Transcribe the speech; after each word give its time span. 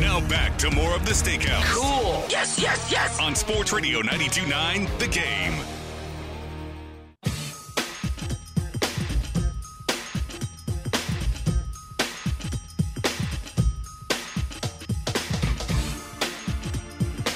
Now 0.00 0.20
back 0.28 0.58
to 0.58 0.70
more 0.70 0.94
of 0.94 1.06
the 1.06 1.12
Steakhouse 1.12 1.64
Cool. 1.72 2.24
Yes, 2.28 2.58
yes, 2.58 2.90
yes. 2.90 3.18
on 3.20 3.34
Sports 3.34 3.72
Radio 3.72 4.00
92.9 4.02 4.98
The 4.98 5.08
Game. 5.08 5.54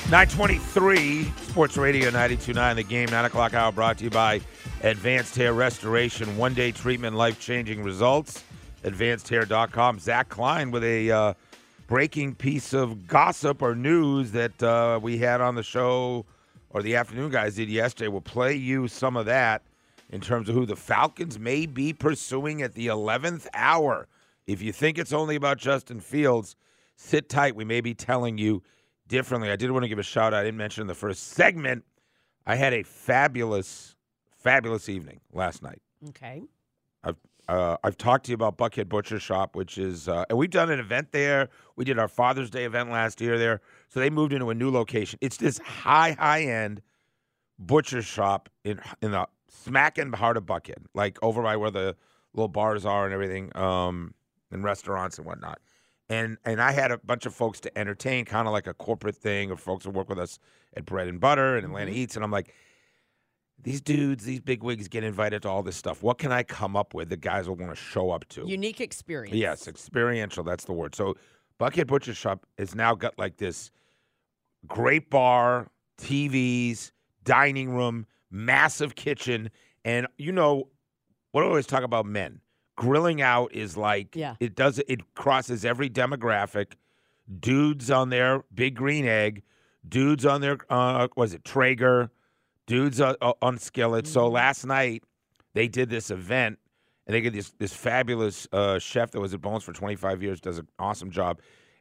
Nine 0.09 0.29
twenty-three, 0.29 1.25
Sports 1.49 1.77
Radio 1.77 2.11
92.9 2.11 2.77
The 2.77 2.83
Game, 2.85 3.09
9 3.11 3.25
o'clock 3.25 3.55
hour 3.55 3.73
brought 3.73 3.99
to 3.99 4.05
you 4.05 4.11
by 4.11 4.41
Advanced 4.83 5.35
Hair 5.35 5.53
Restoration. 5.55 6.37
One-day 6.37 6.71
treatment, 6.71 7.17
life-changing 7.17 7.83
results. 7.83 8.45
AdvancedHair.com. 8.85 9.99
Zach 9.99 10.29
Klein 10.29 10.71
with 10.71 10.85
a 10.85 11.11
uh, 11.11 11.35
breaking 11.87 12.35
piece 12.35 12.73
of 12.73 13.07
gossip 13.07 13.63
or 13.63 13.75
news 13.75 14.33
that 14.33 14.63
uh, 14.63 14.99
we 15.03 15.19
had 15.19 15.41
on 15.41 15.55
the 15.55 15.63
show, 15.63 16.27
or 16.71 16.83
the 16.83 16.97
afternoon 16.97 17.31
guys 17.31 17.57
did 17.57 17.69
yesterday. 17.69 18.09
We'll 18.09 18.21
play 18.21 18.55
you 18.55 18.89
some 18.89 19.17
of 19.17 19.27
that 19.27 19.63
in 20.11 20.21
terms 20.21 20.49
of 20.49 20.55
who 20.55 20.67
the 20.67 20.77
Falcons 20.77 21.39
may 21.39 21.67
be 21.67 21.93
pursuing 21.93 22.63
at 22.63 22.75
the 22.75 22.89
11th 22.89 23.47
hour. 23.55 24.09
If 24.47 24.63
you 24.63 24.73
think 24.73 24.99
it's 24.99 25.13
only 25.13 25.37
about 25.37 25.59
Justin 25.59 26.01
Fields, 26.01 26.57
sit 26.97 27.29
tight. 27.29 27.57
We 27.57 27.65
may 27.65 27.81
be 27.81 27.95
telling 27.95 28.39
you 28.39 28.63
differently. 29.09 29.51
I 29.51 29.57
did 29.57 29.71
want 29.71 29.85
to 29.85 29.89
give 29.89 29.99
a 29.99 30.05
shout 30.05 30.33
out. 30.33 30.41
I 30.41 30.45
didn't 30.45 30.59
mention 30.59 30.83
in 30.83 30.87
the 30.87 30.95
first 30.95 31.29
segment. 31.29 31.85
I 32.47 32.55
had 32.55 32.73
a 32.73 32.83
fabulous, 32.85 33.97
fabulous 34.39 34.89
evening 34.89 35.21
last 35.33 35.63
night. 35.63 35.83
Okay. 36.11 36.43
I've 37.49 37.57
uh, 37.57 37.77
I've 37.85 37.97
talked 37.97 38.27
to 38.27 38.31
you 38.31 38.35
about 38.35 38.59
Buckhead 38.59 38.89
Butcher 38.89 39.19
Shop, 39.19 39.57
which 39.57 39.79
is, 39.79 40.09
uh, 40.09 40.25
and 40.29 40.39
we've 40.39 40.51
done 40.51 40.71
an 40.71 40.81
event 40.81 41.13
there. 41.13 41.49
We 41.77 41.85
did 41.85 41.99
our 41.99 42.09
Father's 42.09 42.51
Day 42.51 42.65
event 42.65 42.91
last 42.91 43.21
year 43.21 43.39
there. 43.39 43.61
So 43.89 44.01
they 44.01 44.11
moved 44.11 44.33
into 44.33 44.51
a 44.51 44.55
new 44.55 44.71
location. 44.71 45.19
It's 45.23 45.37
this 45.37 45.59
high, 45.59 46.13
high 46.13 46.43
end 46.43 46.83
butcher 47.59 48.03
shop 48.03 48.49
in 48.65 48.81
in 49.01 49.13
the 49.13 49.27
smack 49.49 49.99
in 49.99 50.11
the 50.11 50.17
heart 50.17 50.37
of 50.37 50.45
Buckhead, 50.45 50.87
like 50.95 51.19
over 51.23 51.43
by 51.43 51.57
where 51.57 51.71
the 51.71 51.97
little 52.35 52.49
bars 52.49 52.85
are 52.85 53.05
and 53.05 53.15
everything, 53.15 53.57
um, 53.57 54.15
and 54.51 54.63
restaurants 54.65 55.19
and 55.19 55.27
whatnot. 55.27 55.61
And 56.09 56.39
and 56.45 56.61
I 56.61 56.73
had 56.73 56.91
a 56.91 56.99
bunch 56.99 57.27
of 57.27 57.35
folks 57.35 57.61
to 57.61 57.79
entertain, 57.79 58.25
kind 58.25 58.47
of 58.47 58.53
like 58.53 58.67
a 58.67 58.75
corporate 58.75 59.17
thing, 59.17 59.51
of 59.51 59.61
folks 59.61 59.85
who 59.85 59.91
work 59.91 60.09
with 60.09 60.19
us 60.19 60.39
at 60.77 60.85
Bread 60.85 61.09
and 61.09 61.21
Butter 61.21 61.57
and 61.57 61.67
Atlanta 61.67 61.93
Eats. 61.93 62.17
And 62.17 62.25
I'm 62.25 62.31
like, 62.31 62.55
these 63.63 63.81
dudes, 63.81 64.25
these 64.25 64.41
big 64.41 64.63
wigs 64.63 64.87
get 64.89 65.03
invited 65.03 65.43
to 65.43 65.49
all 65.49 65.63
this 65.63 65.77
stuff. 65.77 66.03
What 66.03 66.19
can 66.19 66.31
I 66.33 66.43
come 66.43 66.77
up 66.77 66.95
with 66.95 67.09
that 67.09 67.21
guys 67.21 67.49
will 67.49 67.57
want 67.57 67.71
to 67.73 67.77
show 67.77 68.11
up 68.11 68.29
to? 68.31 68.47
Unique 68.47 68.81
experience. 68.81 69.35
Yes, 69.37 69.67
experiential. 69.67 70.45
That's 70.45 70.65
the 70.65 70.73
word. 70.73 70.95
So, 70.95 71.17
Buckhead 71.59 71.87
Butcher 71.87 72.15
Shop 72.15 72.47
has 72.59 72.75
now 72.75 72.95
got 72.95 73.19
like 73.19 73.39
this 73.39 73.71
great 74.67 75.09
bar, 75.11 75.69
TVs, 75.99 76.91
dining 77.25 77.71
room, 77.71 78.07
massive 78.31 78.95
kitchen, 78.95 79.51
and 79.85 80.07
you 80.19 80.33
know 80.33 80.69
what 81.33 81.45
I 81.45 81.47
always 81.47 81.67
talk 81.67 81.83
about 81.83 82.07
men 82.07 82.41
grilling 82.77 83.23
out 83.23 83.53
is 83.55 83.75
like 83.77 84.15
Yeah. 84.15 84.35
it 84.39 84.55
does 84.55 84.79
it 84.87 85.15
crosses 85.15 85.65
every 85.65 85.89
demographic. 85.89 86.75
Dudes 87.41 87.91
on 87.91 88.11
their 88.11 88.45
big 88.55 88.75
green 88.77 89.07
egg, 89.07 89.43
dudes 89.89 90.25
on 90.27 90.41
their 90.43 90.59
uh, 90.71 91.09
was 91.17 91.33
it 91.35 91.43
Traeger, 91.45 92.11
dudes 92.67 93.01
uh, 93.01 93.15
on 93.43 93.59
skillet. 93.59 94.07
So 94.07 94.29
last 94.29 94.65
night 94.67 95.03
they 95.55 95.69
did 95.69 95.89
this 95.89 96.11
event 96.11 96.59
and 97.07 97.15
they 97.15 97.21
get 97.21 97.33
this 97.33 97.53
this 97.59 97.73
fabulous 97.73 98.49
uh, 98.53 98.79
chef 98.79 99.13
that 99.13 99.21
was 99.21 99.33
at 99.33 99.41
Bones 99.41 99.63
for 99.63 99.73
25 99.73 100.23
years, 100.23 100.41
does 100.41 100.59
an 100.59 100.69
awesome 100.79 101.11
job, 101.11 101.41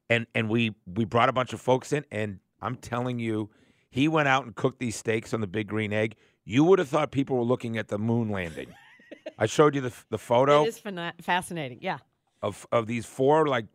and 0.10 0.28
and 0.36 0.50
we 0.50 0.76
we 0.86 1.06
brought 1.06 1.30
a 1.30 1.34
bunch 1.34 1.54
of 1.54 1.60
folks 1.62 1.92
in, 1.92 2.06
and 2.12 2.40
I'm 2.62 2.76
telling 2.76 3.20
you, 3.20 3.50
he 3.90 4.08
went 4.08 4.28
out 4.28 4.46
and 4.46 4.56
cooked 4.56 4.80
these 4.80 4.96
steaks 4.96 5.34
on 5.34 5.42
the 5.42 5.48
big 5.48 5.68
green 5.68 5.92
egg. 5.94 6.16
You 6.46 6.64
would 6.66 6.78
have 6.80 6.88
thought 6.88 7.12
people 7.12 7.38
were 7.38 7.44
looking 7.44 7.78
at 7.78 7.88
the 7.88 7.98
moon 7.98 8.30
landing. 8.30 8.68
I 9.40 9.48
showed 9.48 9.74
you 9.74 9.82
the 9.82 9.94
the 10.10 10.20
photo 10.20 10.64
It 10.64 10.68
is 10.68 10.82
fascinating. 11.22 11.80
Yeah. 11.82 11.98
of 12.42 12.68
of 12.72 12.86
these 12.86 13.06
four 13.06 13.48
like 13.48 13.66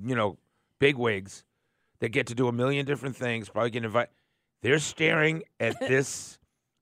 you 0.00 0.14
know 0.14 0.38
big 0.78 0.96
wigs 0.96 1.44
that 1.98 2.10
get 2.10 2.28
to 2.28 2.34
do 2.34 2.48
a 2.48 2.52
million 2.52 2.86
different 2.86 3.16
things 3.16 3.48
probably 3.48 3.70
get 3.70 3.84
invited 3.84 4.10
they're 4.62 4.78
staring 4.78 5.42
at 5.60 5.78
this 5.88 6.38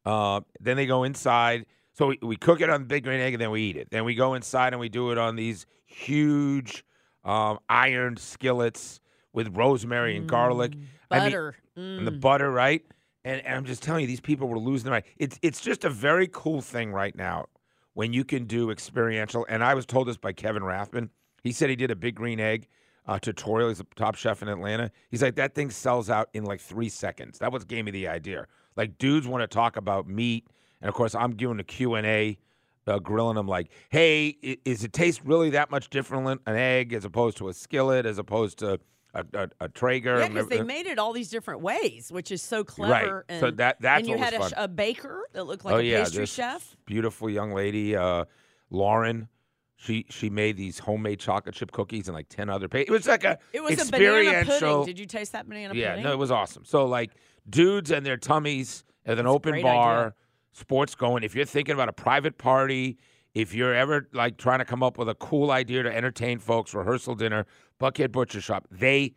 uh, 0.06 0.40
then 0.60 0.76
they 0.76 0.86
go 0.86 1.04
inside 1.04 1.66
so 1.92 2.06
we, 2.08 2.18
we 2.22 2.36
cook 2.36 2.60
it 2.60 2.70
on 2.70 2.80
the 2.82 2.86
big 2.86 3.04
green 3.04 3.20
egg 3.20 3.34
and 3.34 3.40
then 3.40 3.50
we 3.50 3.62
eat 3.62 3.76
it 3.76 3.88
then 3.90 4.04
we 4.04 4.14
go 4.14 4.34
inside 4.34 4.72
and 4.72 4.80
we 4.80 4.88
do 4.88 5.10
it 5.10 5.18
on 5.18 5.36
these 5.36 5.66
huge 5.86 6.84
um, 7.24 7.58
ironed 7.68 8.18
skillets 8.18 9.00
with 9.32 9.54
rosemary 9.56 10.16
and 10.16 10.26
garlic 10.26 10.72
I 11.10 11.18
mean, 11.20 11.30
Butter. 11.32 11.56
and 11.76 12.06
the 12.06 12.12
Mm. 12.12 12.20
butter, 12.20 12.50
right? 12.50 12.84
And, 13.24 13.44
and 13.44 13.56
I'm 13.56 13.64
just 13.64 13.82
telling 13.82 14.02
you, 14.02 14.06
these 14.06 14.20
people 14.20 14.48
were 14.48 14.58
losing 14.58 14.84
their 14.84 14.92
mind. 14.94 15.04
It's 15.18 15.38
it's 15.42 15.60
just 15.60 15.84
a 15.84 15.90
very 15.90 16.28
cool 16.32 16.60
thing 16.62 16.92
right 16.92 17.14
now 17.14 17.46
when 17.94 18.12
you 18.12 18.24
can 18.24 18.44
do 18.44 18.70
experiential. 18.70 19.44
And 19.48 19.62
I 19.62 19.74
was 19.74 19.86
told 19.86 20.06
this 20.08 20.16
by 20.16 20.32
Kevin 20.32 20.62
Rathbun. 20.64 21.10
He 21.42 21.52
said 21.52 21.68
he 21.68 21.76
did 21.76 21.90
a 21.90 21.96
big 21.96 22.14
green 22.14 22.38
egg 22.40 22.68
uh, 23.06 23.18
tutorial. 23.18 23.68
He's 23.68 23.80
a 23.80 23.86
top 23.96 24.14
chef 24.14 24.40
in 24.42 24.48
Atlanta. 24.48 24.90
He's 25.10 25.20
like 25.22 25.34
that 25.36 25.54
thing 25.54 25.70
sells 25.70 26.08
out 26.10 26.28
in 26.32 26.44
like 26.44 26.60
three 26.60 26.88
seconds. 26.88 27.38
That 27.40 27.52
was 27.52 27.64
gave 27.64 27.84
me 27.84 27.90
the 27.90 28.08
idea. 28.08 28.46
Like 28.76 28.98
dudes 28.98 29.26
want 29.26 29.42
to 29.42 29.46
talk 29.48 29.76
about 29.76 30.08
meat, 30.08 30.46
and 30.80 30.88
of 30.88 30.94
course 30.94 31.14
I'm 31.14 31.36
doing 31.36 31.56
the 31.56 31.64
Q 31.64 31.94
and 31.94 32.06
A. 32.06 32.38
Uh, 32.86 32.98
grilling 32.98 33.36
them 33.36 33.46
like, 33.46 33.70
hey, 33.90 34.28
is 34.64 34.82
it 34.82 34.92
taste 34.92 35.20
really 35.24 35.50
that 35.50 35.70
much 35.70 35.90
different 35.90 36.24
than 36.26 36.38
an 36.46 36.56
egg 36.56 36.92
as 36.92 37.04
opposed 37.04 37.36
to 37.36 37.48
a 37.48 37.52
skillet, 37.54 38.04
as 38.06 38.18
opposed 38.18 38.58
to 38.58 38.80
a, 39.14 39.24
a, 39.34 39.48
a 39.60 39.68
Traeger? 39.68 40.18
Yeah, 40.18 40.28
because 40.28 40.48
they 40.48 40.62
made 40.62 40.86
it 40.86 40.98
all 40.98 41.12
these 41.12 41.28
different 41.30 41.60
ways, 41.60 42.10
which 42.10 42.32
is 42.32 42.42
so 42.42 42.64
clever. 42.64 43.24
Right. 43.28 43.38
So 43.38 43.48
And, 43.48 43.58
that- 43.58 43.80
that's 43.80 43.98
and 44.00 44.08
you 44.08 44.16
had 44.16 44.32
a, 44.32 44.64
a 44.64 44.66
baker 44.66 45.22
that 45.34 45.44
looked 45.44 45.64
like 45.64 45.74
oh 45.74 45.78
a 45.78 45.82
yeah, 45.82 46.02
pastry 46.02 46.26
chef. 46.26 46.74
beautiful 46.86 47.28
young 47.30 47.52
lady, 47.52 47.94
uh, 47.94 48.24
Lauren. 48.70 49.28
She 49.76 50.04
she 50.10 50.28
made 50.28 50.56
these 50.58 50.78
homemade 50.78 51.20
chocolate 51.20 51.54
chip 51.54 51.72
cookies 51.72 52.08
and 52.08 52.14
like 52.14 52.28
ten 52.28 52.50
other. 52.50 52.68
Pa- 52.68 52.78
it 52.78 52.90
was 52.90 53.06
like 53.06 53.24
a 53.24 53.38
It 53.52 53.62
was 53.62 53.88
a 53.88 53.90
banana 53.90 54.44
pudding. 54.44 54.84
Did 54.84 54.98
you 54.98 55.06
taste 55.06 55.32
that 55.32 55.48
banana 55.48 55.74
yeah, 55.74 55.90
pudding? 55.90 56.04
no, 56.04 56.12
it 56.12 56.18
was 56.18 56.30
awesome. 56.30 56.64
So 56.66 56.84
like 56.86 57.12
dudes 57.48 57.90
and 57.90 58.04
their 58.04 58.16
tummies 58.16 58.84
at 59.06 59.18
an 59.18 59.24
That's 59.24 59.34
open 59.34 59.62
bar, 59.62 59.98
idea. 60.00 60.14
sports 60.52 60.94
going. 60.94 61.22
If 61.22 61.34
you're 61.34 61.44
thinking 61.44 61.74
about 61.74 61.88
a 61.88 61.92
private 61.92 62.38
party, 62.38 62.98
if 63.34 63.54
you're 63.54 63.74
ever 63.74 64.08
like 64.12 64.36
trying 64.36 64.58
to 64.58 64.64
come 64.64 64.82
up 64.82 64.98
with 64.98 65.08
a 65.08 65.14
cool 65.14 65.50
idea 65.50 65.82
to 65.82 65.94
entertain 65.94 66.38
folks, 66.38 66.74
rehearsal 66.74 67.14
dinner, 67.14 67.46
Buckhead 67.80 68.12
Butcher 68.12 68.40
Shop, 68.40 68.66
they 68.70 69.14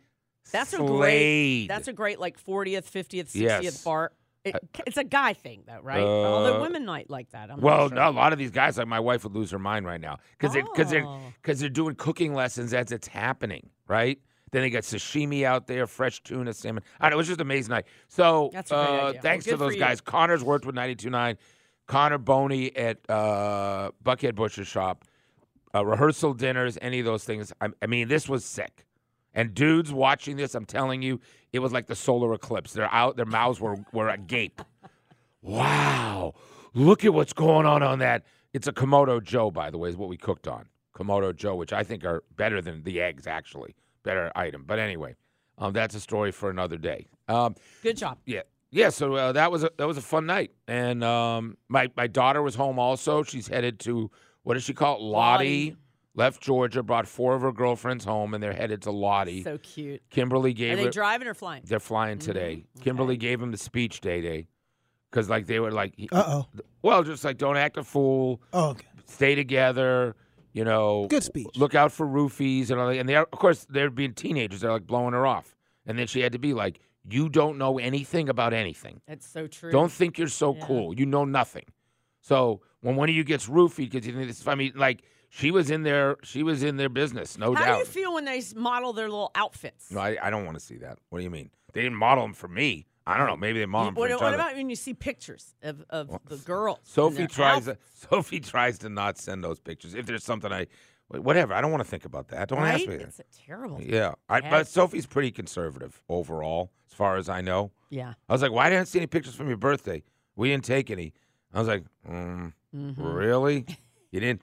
That's 0.52 0.72
a 0.72 0.78
great. 0.78 1.66
That's 1.68 1.88
a 1.88 1.92
great 1.92 2.18
like 2.20 2.42
40th, 2.42 2.90
50th, 2.90 3.32
60th 3.32 3.34
Yes. 3.62 3.82
bar. 3.84 4.12
It, 4.44 4.56
it's 4.86 4.98
a 4.98 5.04
guy 5.04 5.32
thing 5.32 5.62
though, 5.66 5.80
right? 5.82 6.02
Although 6.02 6.58
Uh, 6.58 6.60
women 6.62 6.84
might 6.84 7.08
like 7.08 7.30
that. 7.30 7.50
I'm 7.50 7.62
Well, 7.62 7.88
sure. 7.88 7.96
no, 7.96 8.08
a 8.08 8.10
lot 8.10 8.34
of 8.34 8.38
these 8.38 8.50
guys, 8.50 8.76
like 8.76 8.86
my 8.86 9.00
wife, 9.00 9.24
would 9.24 9.34
lose 9.34 9.50
her 9.52 9.58
mind 9.58 9.86
right 9.86 10.00
now 10.00 10.18
because 10.38 10.52
they 10.52 10.60
because 10.60 10.90
they're 10.90 11.06
Oh. 11.06 11.18
because 11.40 11.60
they're 11.60 11.70
doing 11.70 11.94
cooking 11.94 12.34
lessons 12.34 12.74
as 12.74 12.92
it's 12.92 13.08
happening, 13.08 13.70
right? 13.88 14.18
Then 14.54 14.62
they 14.62 14.70
got 14.70 14.84
sashimi 14.84 15.42
out 15.42 15.66
there, 15.66 15.84
fresh 15.88 16.22
tuna, 16.22 16.54
salmon. 16.54 16.84
I 17.00 17.06
don't 17.06 17.10
know, 17.10 17.14
it 17.16 17.18
was 17.18 17.26
just 17.26 17.40
an 17.40 17.46
amazing 17.48 17.72
night. 17.72 17.86
So, 18.06 18.50
That's 18.52 18.70
a 18.70 18.74
great 18.74 18.84
uh, 18.86 19.06
idea. 19.08 19.20
thanks 19.20 19.46
Well, 19.46 19.50
to 19.54 19.58
good 19.58 19.64
those 19.64 19.72
for 19.72 19.74
you. 19.74 19.80
guys. 19.80 20.00
Connor's 20.00 20.44
worked 20.44 20.64
with 20.64 20.76
92.9. 20.76 21.36
Connor 21.88 22.18
Boney 22.18 22.74
at 22.76 22.98
uh, 23.10 23.90
Buckhead 24.04 24.36
Butcher 24.36 24.64
Shop. 24.64 25.04
Uh, 25.74 25.84
rehearsal 25.84 26.34
dinners, 26.34 26.78
any 26.80 27.00
of 27.00 27.04
those 27.04 27.24
things. 27.24 27.52
I, 27.60 27.70
I 27.82 27.86
mean, 27.86 28.06
this 28.06 28.28
was 28.28 28.44
sick. 28.44 28.86
And 29.34 29.54
dudes 29.54 29.92
watching 29.92 30.36
this, 30.36 30.54
I'm 30.54 30.66
telling 30.66 31.02
you, 31.02 31.20
it 31.52 31.58
was 31.58 31.72
like 31.72 31.88
the 31.88 31.96
solar 31.96 32.32
eclipse. 32.32 32.72
They're 32.74 32.94
out, 32.94 33.16
their 33.16 33.26
mouths 33.26 33.58
were, 33.60 33.78
were 33.92 34.08
agape. 34.08 34.62
Wow. 35.42 36.34
Look 36.74 37.04
at 37.04 37.12
what's 37.12 37.32
going 37.32 37.66
on 37.66 37.82
on 37.82 37.98
that. 37.98 38.24
It's 38.52 38.68
a 38.68 38.72
Kamado 38.72 39.20
Joe, 39.20 39.50
by 39.50 39.70
the 39.70 39.78
way, 39.78 39.88
is 39.88 39.96
what 39.96 40.08
we 40.08 40.16
cooked 40.16 40.46
on. 40.46 40.66
Kamado 40.96 41.34
Joe, 41.34 41.56
which 41.56 41.72
I 41.72 41.82
think 41.82 42.04
are 42.04 42.22
better 42.36 42.62
than 42.62 42.84
the 42.84 43.00
eggs, 43.00 43.26
actually. 43.26 43.74
Better 44.04 44.30
item. 44.36 44.62
But 44.66 44.78
anyway, 44.78 45.16
um, 45.58 45.72
that's 45.72 45.94
a 45.96 46.00
story 46.00 46.30
for 46.30 46.48
another 46.50 46.76
day. 46.76 47.06
Um, 47.26 47.56
Good 47.82 47.96
job. 47.96 48.18
yeah. 48.26 48.42
Yeah, 48.70 48.90
so 48.90 49.14
uh, 49.14 49.32
that 49.32 49.52
was 49.52 49.62
a 49.64 49.70
that 49.78 49.86
was 49.86 49.96
a 49.98 50.02
fun 50.02 50.26
night, 50.26 50.50
and 50.66 51.04
um, 51.04 51.56
my 51.68 51.90
my 51.96 52.06
daughter 52.08 52.42
was 52.42 52.56
home 52.56 52.78
also. 52.80 53.22
She's 53.22 53.46
headed 53.46 53.78
to 53.80 54.10
what 54.42 54.54
does 54.54 54.64
she 54.64 54.74
call 54.74 54.96
it? 54.96 55.02
Lottie. 55.02 55.66
Lottie. 55.70 55.76
Left 56.16 56.40
Georgia, 56.40 56.82
brought 56.84 57.08
four 57.08 57.34
of 57.34 57.42
her 57.42 57.50
girlfriends 57.52 58.04
home, 58.04 58.34
and 58.34 58.42
they're 58.42 58.52
headed 58.52 58.82
to 58.82 58.90
Lottie. 58.92 59.42
So 59.42 59.58
cute. 59.58 60.00
Kimberly 60.10 60.50
Are 60.50 60.54
gave 60.54 60.76
they 60.78 60.84
her. 60.84 60.90
driving 60.90 61.26
or 61.26 61.34
flying? 61.34 61.62
They're 61.66 61.80
flying 61.80 62.18
today. 62.18 62.64
Kimberly 62.82 63.16
gave 63.16 63.40
him 63.42 63.50
the 63.52 63.58
speech 63.58 64.00
day 64.00 64.20
day, 64.20 64.46
because 65.10 65.28
like 65.30 65.46
they 65.46 65.58
were 65.60 65.72
like, 65.72 65.94
Uh 66.12 66.24
oh. 66.26 66.46
well, 66.82 67.02
just 67.04 67.24
like 67.24 67.36
don't 67.38 67.56
act 67.56 67.76
a 67.78 67.82
fool, 67.84 68.40
Oh, 68.52 68.70
okay. 68.70 68.86
stay 69.06 69.34
together, 69.34 70.14
you 70.54 70.64
know. 70.64 71.06
Good 71.10 71.22
speech. 71.24 71.48
Look 71.56 71.74
out 71.74 71.92
for 71.92 72.06
roofies 72.06 72.70
and 72.70 72.80
all 72.80 72.88
that. 72.88 72.96
And 72.98 73.06
they 73.08 73.16
are, 73.16 73.28
of 73.30 73.38
course, 73.38 73.66
they're 73.68 73.90
being 73.90 74.14
teenagers. 74.14 74.60
They're 74.62 74.72
like 74.72 74.86
blowing 74.86 75.12
her 75.12 75.26
off, 75.26 75.54
and 75.84 75.98
then 75.98 76.06
she 76.06 76.20
had 76.20 76.32
to 76.32 76.38
be 76.38 76.54
like, 76.54 76.80
"You 77.06 77.28
don't 77.28 77.58
know 77.58 77.78
anything 77.78 78.30
about 78.30 78.54
anything. 78.54 79.02
That's 79.06 79.28
so 79.28 79.46
true. 79.46 79.70
Don't 79.70 79.92
think 79.92 80.16
you're 80.18 80.28
so 80.28 80.54
Yeah. 80.54 80.64
cool. 80.66 80.94
You 80.98 81.04
know 81.04 81.26
nothing." 81.26 81.64
So 82.22 82.62
when 82.80 82.96
one 82.96 83.10
of 83.10 83.14
you 83.14 83.24
gets 83.24 83.46
roofied 83.48 83.90
because 83.90 84.06
you 84.06 84.14
think 84.14 84.28
this, 84.28 84.48
I 84.48 84.54
mean, 84.54 84.72
like 84.74 85.02
she 85.28 85.50
was 85.50 85.70
in 85.70 85.82
their 85.82 86.16
she 86.22 86.42
was 86.42 86.62
in 86.62 86.76
their 86.78 86.88
business, 86.88 87.36
no 87.36 87.52
How 87.54 87.60
doubt. 87.60 87.66
How 87.68 87.72
do 87.74 87.78
you 87.80 87.84
feel 87.84 88.14
when 88.14 88.24
they 88.24 88.40
model 88.56 88.92
their 88.94 89.10
little 89.10 89.30
outfits? 89.34 89.90
no, 89.90 90.00
I, 90.00 90.16
I 90.22 90.30
don't 90.30 90.46
want 90.46 90.56
to 90.58 90.64
see 90.64 90.76
that. 90.78 90.98
What 91.10 91.18
do 91.18 91.24
you 91.24 91.30
mean? 91.30 91.50
They 91.74 91.82
didn't 91.82 91.98
model 91.98 92.24
them 92.24 92.32
for 92.34 92.48
me. 92.48 92.86
I 93.06 93.18
don't 93.18 93.26
know. 93.26 93.36
Maybe 93.36 93.58
they 93.58 93.66
mom. 93.66 93.94
what, 93.94 94.10
what 94.20 94.34
about 94.34 94.54
when 94.56 94.70
you 94.70 94.76
see 94.76 94.94
pictures 94.94 95.54
of, 95.62 95.84
of 95.90 96.18
the 96.26 96.36
girls? 96.38 96.78
Sophie 96.84 97.26
tries. 97.26 97.66
To. 97.66 97.76
Sophie 98.10 98.40
tries 98.40 98.78
to 98.78 98.88
not 98.88 99.18
send 99.18 99.44
those 99.44 99.60
pictures. 99.60 99.94
If 99.94 100.06
there's 100.06 100.24
something 100.24 100.50
I, 100.52 100.66
whatever. 101.08 101.52
I 101.54 101.60
don't 101.60 101.70
want 101.70 101.82
to 101.82 101.88
think 101.88 102.04
about 102.06 102.28
that. 102.28 102.48
Don't 102.48 102.60
right? 102.60 102.74
ask 102.74 102.86
me. 102.88 102.96
that. 102.96 103.08
It's 103.08 103.20
a 103.20 103.24
terrible. 103.46 103.80
Yeah, 103.82 104.14
I, 104.28 104.40
but 104.40 104.66
Sophie's 104.68 105.06
pretty 105.06 105.30
conservative 105.30 106.02
overall, 106.08 106.70
as 106.90 106.94
far 106.94 107.16
as 107.16 107.28
I 107.28 107.40
know. 107.42 107.72
Yeah. 107.90 108.14
I 108.28 108.32
was 108.32 108.40
like, 108.42 108.52
"Why 108.52 108.70
didn't 108.70 108.82
I 108.82 108.84
see 108.84 108.98
any 109.00 109.06
pictures 109.06 109.34
from 109.34 109.48
your 109.48 109.56
birthday? 109.58 110.02
We 110.36 110.48
didn't 110.50 110.64
take 110.64 110.90
any." 110.90 111.12
I 111.52 111.58
was 111.58 111.68
like, 111.68 111.84
mm, 112.08 112.52
Mm-hmm. 112.74 113.02
"Really? 113.02 113.66
You 114.10 114.20
didn't?" 114.20 114.42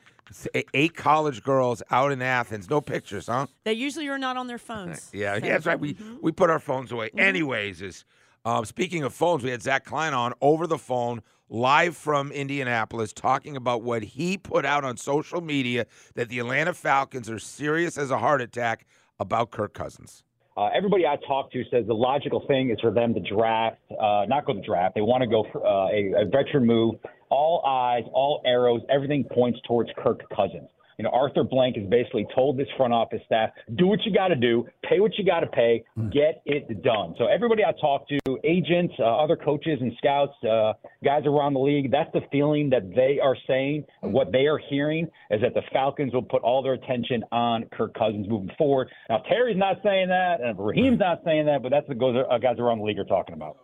Eight 0.74 0.96
college 0.96 1.44
girls 1.44 1.82
out 1.92 2.12
in 2.12 2.22
Athens, 2.22 2.70
no 2.70 2.80
pictures, 2.82 3.28
huh? 3.28 3.48
They 3.64 3.74
usually 3.74 4.08
are 4.10 4.18
not 4.18 4.36
on 4.38 4.48
their 4.48 4.58
phones. 4.58 5.10
Yeah, 5.14 5.38
So- 5.40 5.46
yeah, 5.46 5.52
that's 5.54 5.66
right. 5.66 5.80
We 5.80 5.94
Mhm. 5.96 6.22
we 6.22 6.32
put 6.32 6.50
our 6.50 6.60
phones 6.60 6.92
away. 6.92 7.10
Anyways, 7.18 7.82
is 7.82 8.06
um, 8.46 8.66
speaking 8.66 9.04
of 9.04 9.14
phones, 9.14 9.44
we 9.44 9.52
had 9.52 9.62
Zach 9.62 9.86
Klein 9.86 10.14
on 10.14 10.34
over 10.42 10.66
the 10.68 10.78
phone, 10.78 11.22
live 11.50 11.96
from 11.96 12.32
Indianapolis, 12.32 13.14
talking 13.14 13.56
about 13.56 13.84
what 13.84 14.04
he 14.04 14.38
put 14.38 14.66
out 14.66 14.84
on 14.84 14.98
social 14.98 15.42
media 15.42 15.86
that 16.16 16.30
the 16.30 16.40
Atlanta 16.40 16.74
Falcons 16.74 17.30
are 17.30 17.40
serious 17.40 17.98
as 17.98 18.10
a 18.10 18.18
heart 18.18 18.42
attack 18.42 18.86
about 19.20 19.52
Kirk 19.52 19.74
Cousins. 19.74 20.24
Uh, 20.58 20.70
everybody 20.76 21.06
I 21.06 21.16
talk 21.28 21.52
to 21.54 21.64
says 21.72 21.86
the 21.88 21.94
logical 21.94 22.46
thing 22.48 22.72
is 22.72 22.80
for 22.82 22.92
them 22.92 23.14
to 23.14 23.20
draft, 23.22 23.78
uh, 23.92 24.26
not 24.28 24.46
go 24.46 24.54
to 24.54 24.62
draft. 24.62 24.96
They 24.96 25.02
want 25.02 25.22
to 25.22 25.28
go 25.28 25.46
for 25.52 25.66
uh, 25.66 25.88
a, 25.90 26.24
a 26.24 26.26
veteran 26.26 26.66
move. 26.66 26.96
All 27.30 27.64
eyes, 27.66 28.04
all 28.12 28.42
arrows, 28.46 28.82
everything 28.90 29.24
points 29.24 29.60
towards 29.66 29.90
Kirk 29.98 30.22
Cousins. 30.36 30.68
You 31.02 31.06
know, 31.06 31.14
Arthur 31.16 31.44
Blank 31.44 31.78
has 31.78 31.88
basically 31.90 32.28
told 32.36 32.58
this 32.60 32.68
front 32.78 32.94
office 32.94 33.22
staff, 33.26 33.50
do 33.74 33.88
what 33.88 34.06
you 34.06 34.14
got 34.14 34.28
to 34.28 34.36
do, 34.36 34.68
pay 34.88 35.00
what 35.00 35.18
you 35.18 35.26
got 35.26 35.40
to 35.40 35.48
pay, 35.48 35.84
get 36.12 36.44
it 36.46 36.84
done. 36.84 37.16
So 37.18 37.26
everybody 37.26 37.66
I 37.66 37.72
talk 37.82 38.08
to, 38.10 38.20
agents, 38.44 38.94
uh, 39.00 39.06
other 39.06 39.36
coaches 39.36 39.80
and 39.82 39.92
scouts, 39.98 40.36
uh, 40.44 40.74
guys 41.04 41.24
around 41.26 41.56
the 41.56 41.60
league, 41.60 41.90
that's 41.90 42.12
the 42.14 42.22
feeling 42.32 42.70
that 42.70 42.94
they 42.96 43.18
are 43.20 43.36
saying. 43.48 43.84
What 44.02 44.32
they 44.32 44.46
are 44.46 44.60
hearing 44.70 45.08
is 45.32 45.42
that 45.42 45.56
the 45.56 45.64
Falcons 45.74 46.14
will 46.14 46.22
put 46.22 46.44
all 46.44 46.62
their 46.62 46.74
attention 46.74 47.24
on 47.32 47.66
Kirk 47.72 47.96
Cousins 47.96 48.30
moving 48.30 48.52
forward. 48.56 48.88
Now 49.10 49.24
Terry's 49.28 49.58
not 49.58 49.78
saying 49.84 50.10
that, 50.10 50.40
and 50.40 50.56
Raheem's 50.60 51.00
not 51.00 51.22
saying 51.26 51.48
that, 51.48 51.64
but 51.64 51.70
that's 51.70 51.88
what 51.88 51.98
goes, 51.98 52.16
uh, 52.30 52.38
guys 52.38 52.58
around 52.60 52.78
the 52.78 52.84
league 52.84 53.00
are 53.00 53.06
talking 53.06 53.34
about. 53.34 53.58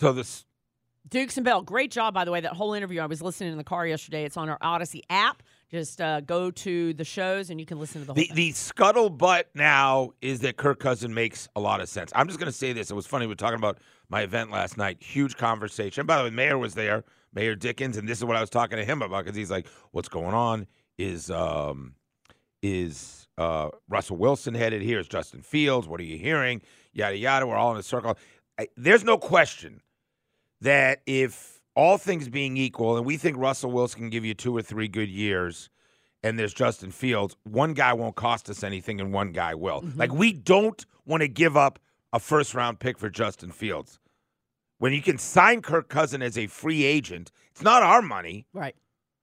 So 0.00 0.12
this 0.12 0.44
Dukes 1.08 1.36
and 1.36 1.44
Bell, 1.44 1.62
great 1.62 1.90
job, 1.90 2.14
by 2.14 2.24
the 2.24 2.30
way. 2.30 2.40
That 2.40 2.52
whole 2.52 2.72
interview, 2.72 3.00
I 3.00 3.06
was 3.06 3.20
listening 3.20 3.52
in 3.52 3.58
the 3.58 3.64
car 3.64 3.86
yesterday. 3.86 4.24
It's 4.24 4.36
on 4.36 4.48
our 4.48 4.58
Audacy 4.58 5.00
app. 5.10 5.42
Just 5.70 6.00
uh, 6.00 6.20
go 6.20 6.50
to 6.50 6.94
the 6.94 7.04
shows 7.04 7.50
and 7.50 7.60
you 7.60 7.66
can 7.66 7.78
listen 7.78 8.00
to 8.00 8.06
the 8.06 8.12
whole 8.12 8.14
the 8.14 8.26
thing. 8.26 8.36
the 8.36 8.52
scuttlebutt 8.52 9.44
now 9.54 10.10
is 10.22 10.40
that 10.40 10.56
Kirk 10.56 10.78
Cousin 10.78 11.12
makes 11.12 11.48
a 11.56 11.60
lot 11.60 11.80
of 11.80 11.88
sense. 11.88 12.10
I'm 12.14 12.26
just 12.26 12.38
going 12.38 12.50
to 12.50 12.56
say 12.56 12.72
this. 12.72 12.90
It 12.90 12.94
was 12.94 13.06
funny. 13.06 13.26
We 13.26 13.32
were 13.32 13.36
talking 13.36 13.58
about 13.58 13.78
my 14.08 14.22
event 14.22 14.50
last 14.50 14.76
night. 14.76 15.02
Huge 15.02 15.36
conversation. 15.36 16.06
By 16.06 16.18
the 16.18 16.24
way, 16.24 16.30
Mayor 16.30 16.58
was 16.58 16.74
there, 16.74 17.04
Mayor 17.34 17.54
Dickens, 17.54 17.96
and 17.96 18.08
this 18.08 18.18
is 18.18 18.24
what 18.24 18.36
I 18.36 18.40
was 18.40 18.50
talking 18.50 18.78
to 18.78 18.84
him 18.84 19.02
about 19.02 19.24
because 19.24 19.36
he's 19.36 19.50
like, 19.50 19.66
"What's 19.90 20.08
going 20.08 20.34
on? 20.34 20.66
Is 20.96 21.30
um, 21.30 21.94
is 22.62 23.26
uh, 23.36 23.70
Russell 23.88 24.16
Wilson 24.16 24.54
headed 24.54 24.80
here? 24.80 25.00
Is 25.00 25.08
Justin 25.08 25.42
Fields? 25.42 25.88
What 25.88 26.00
are 26.00 26.04
you 26.04 26.18
hearing? 26.18 26.62
Yada 26.92 27.16
yada. 27.16 27.46
We're 27.46 27.56
all 27.56 27.72
in 27.72 27.78
a 27.78 27.82
circle. 27.82 28.16
I, 28.58 28.68
there's 28.76 29.02
no 29.02 29.18
question 29.18 29.80
that 30.64 31.02
if 31.06 31.60
all 31.76 31.98
things 31.98 32.28
being 32.28 32.56
equal, 32.56 32.96
and 32.96 33.04
we 33.06 33.16
think 33.16 33.36
Russell 33.36 33.70
Wilson 33.70 34.00
can 34.00 34.10
give 34.10 34.24
you 34.24 34.34
two 34.34 34.56
or 34.56 34.62
three 34.62 34.88
good 34.88 35.08
years, 35.08 35.68
and 36.22 36.38
there's 36.38 36.54
Justin 36.54 36.90
Fields, 36.90 37.36
one 37.44 37.74
guy 37.74 37.92
won't 37.92 38.16
cost 38.16 38.48
us 38.48 38.64
anything, 38.64 39.00
and 39.00 39.12
one 39.12 39.32
guy 39.32 39.54
will. 39.54 39.82
Mm-hmm. 39.82 39.98
Like 39.98 40.12
we 40.12 40.32
don't 40.32 40.84
want 41.06 41.20
to 41.20 41.28
give 41.28 41.56
up 41.56 41.78
a 42.12 42.18
first 42.18 42.54
round 42.54 42.80
pick 42.80 42.98
for 42.98 43.10
Justin 43.10 43.50
Fields. 43.50 43.98
When 44.78 44.92
you 44.92 45.02
can 45.02 45.18
sign 45.18 45.62
Kirk 45.62 45.88
Cousin 45.88 46.22
as 46.22 46.36
a 46.36 46.46
free 46.46 46.84
agent, 46.84 47.30
it's 47.52 47.62
not 47.62 47.82
our 47.82 48.02
money. 48.02 48.46
right. 48.52 48.74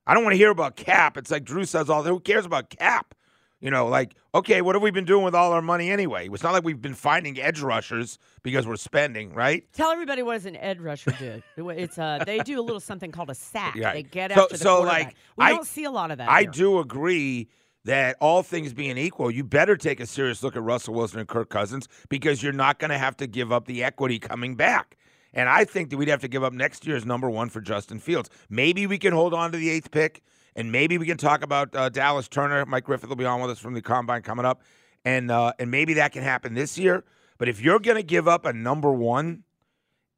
I 0.08 0.16
don't 0.16 0.24
want 0.24 0.34
to 0.34 0.38
hear 0.38 0.50
about 0.50 0.76
cap. 0.76 1.16
It's 1.16 1.30
like 1.30 1.44
Drew 1.44 1.64
says 1.64 1.88
all. 1.88 2.02
Who 2.02 2.20
cares 2.20 2.46
about 2.46 2.72
cap? 2.72 3.14
You 3.62 3.70
know, 3.72 3.88
like 3.88 4.16
okay, 4.34 4.62
what 4.62 4.76
have 4.76 4.82
we 4.82 4.90
been 4.92 5.06
doing 5.06 5.24
with 5.24 5.36
all 5.36 5.52
our 5.54 5.62
money 5.62 5.92
anyway? 5.92 6.28
It's 6.32 6.42
not 6.44 6.52
like 6.54 6.64
we've 6.64 6.82
been 6.82 6.96
finding 6.96 7.40
edge 7.40 7.62
rushers 7.62 8.18
because 8.44 8.66
we're 8.66 8.76
spending, 8.76 9.34
right? 9.34 9.64
Tell 9.74 9.92
everybody 9.92 10.24
what 10.24 10.34
does 10.34 10.46
an 10.48 10.56
edge 10.58 10.80
rusher 10.80 11.12
do. 11.58 11.70
It's 11.70 11.98
uh, 12.00 12.24
they 12.26 12.40
do 12.40 12.60
a 12.60 12.64
little 12.64 12.80
something 12.80 13.12
called 13.12 13.30
a 13.30 13.36
sack. 13.36 13.76
Yeah. 13.76 13.94
They 13.94 14.04
get 14.04 14.34
So- 14.34 14.44
after 14.44 14.58
the 14.58 14.64
so, 14.64 14.76
quarterback. 14.78 15.04
like, 15.06 15.16
we 15.38 15.46
I- 15.46 15.50
don't 15.52 15.68
see 15.68 15.84
a 15.84 15.92
lot 15.92 16.10
of 16.12 16.18
that. 16.18 16.28
I 16.30 16.42
here. 16.42 16.52
do 16.52 16.80
agree 16.80 17.50
that 17.86 18.16
all 18.20 18.42
things 18.44 18.74
being 18.74 18.98
equal, 18.98 19.30
you 19.32 19.44
better 19.44 19.76
take 19.78 20.00
a 20.00 20.06
serious 20.06 20.42
look 20.44 20.56
at 20.56 20.62
Russell 20.64 20.94
Wilson 20.94 21.20
and 21.20 21.28
Kirk 21.28 21.50
Cousins 21.50 21.88
because 22.10 22.42
you're 22.44 22.54
not 22.54 22.78
going 22.80 22.92
to 22.92 22.98
have 22.98 23.18
to 23.18 23.28
give 23.28 23.52
up 23.52 23.66
the 23.66 23.84
equity 23.84 24.18
coming 24.20 24.56
back. 24.56 24.98
And 25.34 25.50
I 25.50 25.66
think 25.66 25.90
that 25.90 25.98
we'd 25.98 26.08
have 26.10 26.22
to 26.22 26.28
give 26.28 26.44
up 26.44 26.54
next 26.54 26.86
year's 26.86 27.06
number 27.06 27.30
one 27.30 27.50
for 27.50 27.62
Justin 27.62 28.00
Fields. 28.00 28.30
Maybe 28.50 28.86
we 28.86 28.98
can 28.98 29.14
hold 29.14 29.34
on 29.34 29.52
to 29.52 29.58
the 29.58 29.70
eighth 29.70 29.90
pick, 29.92 30.22
and 30.56 30.72
maybe 30.72 30.98
we 30.98 31.06
can 31.06 31.18
talk 31.18 31.44
about 31.44 31.76
uh, 31.76 31.90
Dallas 31.90 32.28
Turner. 32.28 32.66
Mike 32.66 32.86
Griffith 32.86 33.10
will 33.10 33.16
be 33.16 33.26
on 33.26 33.42
with 33.42 33.52
us 33.52 33.60
from 33.60 33.74
the 33.74 33.82
combine 33.82 34.22
coming 34.22 34.46
up, 34.46 34.62
and 35.06 35.32
uh, 35.32 35.54
and 35.60 35.72
maybe 35.72 35.96
that 35.96 36.12
can 36.12 36.24
happen 36.24 36.54
this 36.54 36.78
year. 36.78 37.04
But 37.38 37.50
if 37.50 37.62
you're 37.62 37.80
going 37.80 37.98
to 37.98 38.04
give 38.04 38.28
up 38.28 38.46
a 38.46 38.54
number 38.54 38.92
one, 38.92 39.44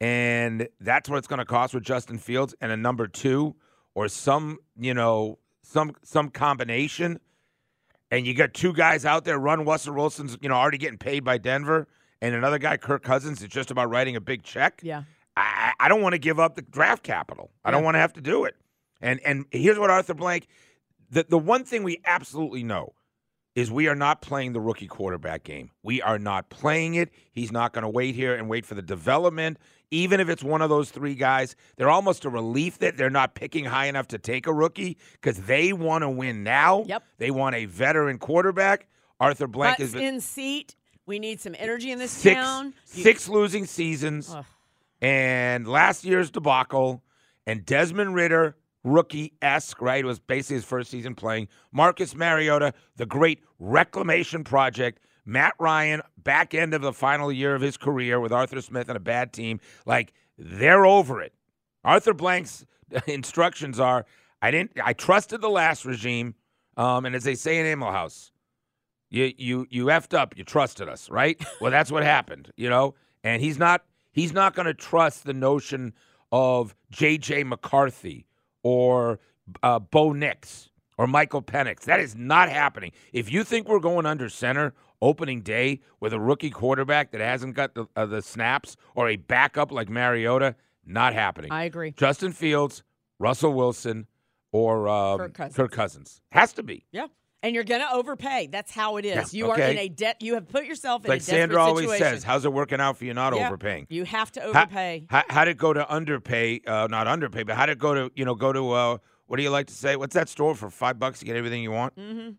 and 0.01 0.67
that's 0.79 1.09
what 1.09 1.17
it's 1.17 1.27
going 1.27 1.39
to 1.39 1.45
cost 1.45 1.73
with 1.73 1.83
Justin 1.83 2.17
Fields, 2.17 2.55
and 2.59 2.71
a 2.71 2.77
number 2.77 3.07
two, 3.07 3.55
or 3.95 4.07
some 4.07 4.57
you 4.77 4.93
know 4.93 5.39
some 5.61 5.93
some 6.03 6.29
combination, 6.29 7.19
and 8.11 8.25
you 8.25 8.33
got 8.33 8.53
two 8.53 8.73
guys 8.73 9.05
out 9.05 9.25
there. 9.25 9.37
Run 9.37 9.65
Russell 9.65 9.93
Wilson's 9.93 10.37
you 10.41 10.49
know 10.49 10.55
already 10.55 10.77
getting 10.77 10.97
paid 10.97 11.23
by 11.23 11.37
Denver, 11.37 11.87
and 12.21 12.33
another 12.33 12.57
guy 12.57 12.77
Kirk 12.77 13.03
Cousins 13.03 13.41
is 13.41 13.49
just 13.49 13.71
about 13.71 13.89
writing 13.89 14.15
a 14.15 14.21
big 14.21 14.43
check. 14.43 14.81
Yeah. 14.83 15.03
I, 15.35 15.73
I 15.79 15.89
don't 15.89 16.01
want 16.01 16.13
to 16.13 16.19
give 16.19 16.39
up 16.39 16.55
the 16.55 16.61
draft 16.61 17.03
capital. 17.03 17.49
I 17.65 17.71
don't 17.71 17.83
want 17.83 17.95
to 17.95 17.99
have 17.99 18.13
to 18.13 18.21
do 18.21 18.45
it. 18.45 18.55
And 19.03 19.19
and 19.25 19.45
here's 19.51 19.77
what 19.77 19.91
Arthur 19.91 20.15
Blank, 20.15 20.47
the 21.11 21.25
the 21.27 21.37
one 21.37 21.65
thing 21.65 21.83
we 21.83 21.99
absolutely 22.05 22.63
know 22.63 22.93
is 23.53 23.69
we 23.69 23.87
are 23.87 23.95
not 23.95 24.21
playing 24.21 24.53
the 24.53 24.59
rookie 24.59 24.87
quarterback 24.87 25.43
game. 25.43 25.69
We 25.83 26.01
are 26.01 26.17
not 26.17 26.49
playing 26.49 26.95
it. 26.95 27.11
He's 27.33 27.51
not 27.51 27.71
going 27.71 27.83
to 27.83 27.89
wait 27.89 28.15
here 28.15 28.33
and 28.33 28.49
wait 28.49 28.65
for 28.65 28.73
the 28.73 28.81
development. 28.81 29.59
Even 29.91 30.19
if 30.19 30.27
it's 30.27 30.43
one 30.43 30.63
of 30.63 30.69
those 30.69 30.89
three 30.89 31.13
guys, 31.13 31.55
they're 31.75 31.89
almost 31.89 32.25
a 32.25 32.29
relief 32.29 32.79
that 32.79 32.97
they're 32.97 33.11
not 33.11 33.35
picking 33.35 33.65
high 33.65 33.85
enough 33.85 34.07
to 34.07 34.17
take 34.17 34.47
a 34.47 34.53
rookie 34.53 34.97
because 35.11 35.37
they 35.43 35.71
want 35.71 36.01
to 36.01 36.09
win 36.09 36.43
now. 36.43 36.83
Yep. 36.87 37.03
They 37.19 37.29
want 37.29 37.55
a 37.55 37.65
veteran 37.65 38.17
quarterback. 38.17 38.87
Arthur 39.19 39.45
Blank 39.45 39.77
Butts 39.77 39.93
is 39.93 39.95
in 39.95 40.19
seat. 40.19 40.75
We 41.05 41.19
need 41.19 41.39
some 41.39 41.55
energy 41.59 41.91
in 41.91 41.99
this 41.99 42.11
six 42.11 42.35
town. 42.35 42.73
You- 42.93 43.03
six 43.03 43.29
losing 43.29 43.65
seasons 43.65 44.33
Ugh. 44.33 44.45
and 44.99 45.67
last 45.67 46.05
year's 46.05 46.31
debacle 46.31 47.03
and 47.45 47.63
Desmond 47.63 48.15
Ridder 48.15 48.55
rookie 48.83 49.33
esque 49.41 49.81
right 49.81 50.03
it 50.03 50.07
was 50.07 50.19
basically 50.19 50.55
his 50.55 50.65
first 50.65 50.89
season 50.91 51.15
playing 51.15 51.47
Marcus 51.71 52.15
Mariota 52.15 52.73
the 52.97 53.05
great 53.05 53.41
reclamation 53.59 54.43
project 54.43 54.99
Matt 55.25 55.53
Ryan 55.59 56.01
back 56.17 56.53
end 56.53 56.73
of 56.73 56.81
the 56.81 56.93
final 56.93 57.31
year 57.31 57.55
of 57.55 57.61
his 57.61 57.77
career 57.77 58.19
with 58.19 58.31
Arthur 58.31 58.61
Smith 58.61 58.89
and 58.89 58.97
a 58.97 59.01
bad 59.01 59.31
team 59.33 59.59
like 59.85 60.13
they're 60.37 60.85
over 60.85 61.21
it 61.21 61.33
Arthur 61.83 62.13
Blank's 62.13 62.65
instructions 63.07 63.79
are 63.79 64.05
I 64.41 64.51
didn't 64.51 64.71
I 64.83 64.93
trusted 64.93 65.41
the 65.41 65.49
last 65.49 65.85
regime 65.85 66.35
um, 66.75 67.05
and 67.05 67.15
as 67.15 67.23
they 67.23 67.35
say 67.35 67.59
in 67.59 67.65
Animal 67.65 67.91
House 67.91 68.33
you 69.13 69.31
you 69.37 69.67
you 69.69 69.85
effed 69.85 70.17
up. 70.17 70.35
You 70.37 70.43
trusted 70.43 70.89
us, 70.89 71.09
right? 71.09 71.41
Well, 71.61 71.71
that's 71.71 71.91
what 71.91 72.03
happened, 72.03 72.51
you 72.57 72.69
know. 72.69 72.95
And 73.23 73.41
he's 73.41 73.57
not 73.57 73.85
he's 74.11 74.33
not 74.33 74.55
going 74.55 74.65
to 74.65 74.73
trust 74.73 75.23
the 75.23 75.33
notion 75.33 75.93
of 76.31 76.75
J.J. 76.89 77.43
McCarthy 77.43 78.25
or 78.63 79.19
uh, 79.61 79.79
Bo 79.79 80.13
Nix 80.13 80.69
or 80.97 81.07
Michael 81.07 81.41
Penix. 81.41 81.81
That 81.81 81.99
is 81.99 82.15
not 82.15 82.49
happening. 82.49 82.91
If 83.11 83.31
you 83.31 83.43
think 83.43 83.67
we're 83.67 83.79
going 83.79 84.05
under 84.05 84.29
center 84.29 84.73
opening 85.01 85.41
day 85.41 85.81
with 85.99 86.13
a 86.13 86.19
rookie 86.19 86.49
quarterback 86.49 87.11
that 87.11 87.21
hasn't 87.21 87.55
got 87.55 87.75
the, 87.75 87.85
uh, 87.95 88.05
the 88.05 88.21
snaps 88.21 88.77
or 88.95 89.09
a 89.09 89.17
backup 89.17 89.71
like 89.71 89.89
Mariota, 89.89 90.55
not 90.85 91.13
happening. 91.13 91.51
I 91.51 91.65
agree. 91.65 91.91
Justin 91.91 92.31
Fields, 92.31 92.83
Russell 93.19 93.53
Wilson, 93.53 94.07
or 94.51 94.87
um, 94.87 95.17
Kirk 95.17 95.33
Cousins. 95.33 95.55
Kirk 95.55 95.71
Cousins 95.71 96.21
has 96.31 96.53
to 96.53 96.63
be. 96.63 96.85
Yeah. 96.91 97.07
And 97.43 97.53
you're 97.53 97.65
gonna 97.65 97.89
overpay. 97.91 98.47
That's 98.47 98.71
how 98.71 98.95
it 98.97 99.05
is. 99.05 99.33
Yeah, 99.33 99.45
You 99.45 99.51
are 99.51 99.59
in 99.59 99.77
a 99.77 99.89
debt. 99.89 100.21
You 100.21 100.35
have 100.35 100.47
put 100.47 100.65
yourself 100.65 101.03
in 101.03 101.09
like 101.09 101.17
a 101.17 101.19
desperate 101.19 101.39
Sandra 101.39 101.61
always 101.61 101.89
situation. 101.89 102.15
says, 102.15 102.23
how's 102.23 102.45
it 102.45 102.53
working 102.53 102.79
out 102.79 102.97
for 102.97 103.03
you 103.03 103.13
not 103.13 103.35
Yeah. 103.35 103.47
overpaying? 103.47 103.87
You 103.89 104.05
have 104.05 104.31
to 104.31 104.43
overpay. 104.43 105.07
How, 105.09 105.23
how'd 105.29 105.49
it 105.49 105.57
go 105.57 105.73
to 105.73 105.85
underpay? 105.93 106.61
Uh, 106.65 106.87
not 106.89 107.07
underpay, 107.07 107.43
but 107.43 107.55
how 107.55 107.65
did 107.65 107.73
it 107.73 107.79
go 107.79 107.93
to 107.93 108.11
you 108.15 108.23
know 108.25 108.33
go 108.33 108.53
to 108.53 108.71
uh, 108.71 108.97
what 109.27 109.37
do 109.37 109.43
you 109.43 109.49
like 109.49 109.67
to 109.67 109.73
say? 109.73 109.95
What's 109.97 110.13
that 110.15 110.29
store 110.29 110.55
for 110.55 110.69
five 110.69 110.97
bucks 110.99 111.21
you 111.21 111.25
get 111.25 111.35
everything 111.35 111.61
you 111.61 111.71
want? 111.71 111.95
mm-hmm. 111.97 112.31